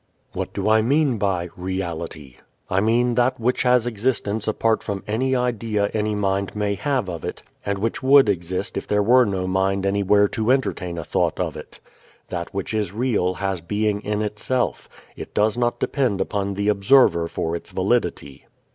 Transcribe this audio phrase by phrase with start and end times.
[0.33, 2.37] What do I mean by reality?
[2.71, 7.23] I mean that which has existence apart from any idea any mind may have of
[7.23, 11.39] it, and which would exist if there were no mind anywhere to entertain a thought
[11.39, 11.79] of it.
[12.29, 14.89] That which is real has being in itself.
[15.15, 18.47] It does not depend upon the observer for its validity.